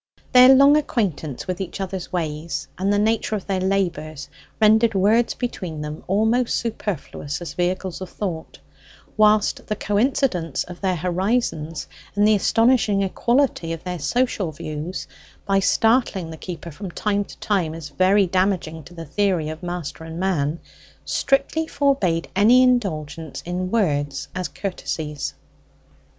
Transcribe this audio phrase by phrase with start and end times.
[0.31, 5.35] Their long acquaintance with each other's ways, and the nature of their labours, rendered words
[5.35, 8.57] between them almost superfluous as vehicles of thought,
[9.15, 15.05] whilst the coincidence of their horizons, and the astonishing equality of their social views,
[15.45, 19.61] by startling the keeper from time to time as very damaging to the theory of
[19.61, 20.59] master and man,
[21.05, 25.35] strictly forbade any indulgence in words as courtesies.